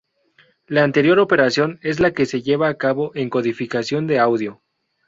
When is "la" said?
0.65-0.83, 1.99-2.11